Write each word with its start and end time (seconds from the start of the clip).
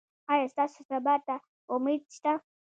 ایا 0.31 0.45
ستاسو 0.53 0.79
سبا 0.89 1.15
ته 1.25 1.35
امید 1.75 2.01
شته؟ 2.15 2.33